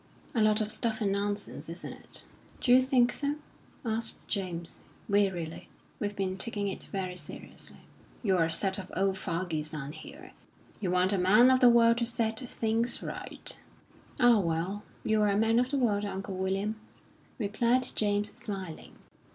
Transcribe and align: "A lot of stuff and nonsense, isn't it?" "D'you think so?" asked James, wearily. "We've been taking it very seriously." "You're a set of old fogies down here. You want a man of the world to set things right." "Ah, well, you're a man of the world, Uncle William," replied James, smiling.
"A 0.33 0.41
lot 0.41 0.61
of 0.61 0.71
stuff 0.71 0.99
and 0.99 1.11
nonsense, 1.11 1.69
isn't 1.69 1.93
it?" 1.93 2.25
"D'you 2.59 2.81
think 2.81 3.13
so?" 3.13 3.35
asked 3.85 4.17
James, 4.27 4.79
wearily. 5.07 5.69
"We've 5.99 6.15
been 6.15 6.37
taking 6.39 6.67
it 6.69 6.85
very 6.91 7.15
seriously." 7.15 7.81
"You're 8.23 8.45
a 8.45 8.51
set 8.51 8.79
of 8.79 8.91
old 8.97 9.19
fogies 9.19 9.69
down 9.69 9.91
here. 9.91 10.31
You 10.79 10.89
want 10.89 11.13
a 11.13 11.19
man 11.19 11.51
of 11.51 11.59
the 11.59 11.69
world 11.69 11.99
to 11.99 12.07
set 12.07 12.39
things 12.39 13.03
right." 13.03 13.61
"Ah, 14.19 14.39
well, 14.39 14.81
you're 15.03 15.27
a 15.29 15.37
man 15.37 15.59
of 15.59 15.69
the 15.69 15.77
world, 15.77 16.03
Uncle 16.03 16.35
William," 16.35 16.77
replied 17.37 17.89
James, 17.95 18.31
smiling. 18.33 18.95